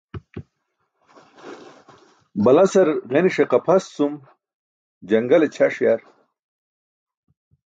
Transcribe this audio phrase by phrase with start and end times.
[2.43, 4.13] Balasar ġenise qapʰas cum
[5.07, 6.01] jaṅgale ćʰaṣ yar.